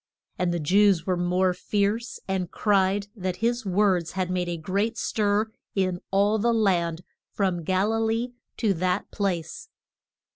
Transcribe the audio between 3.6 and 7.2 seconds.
words had made a great stir in all the land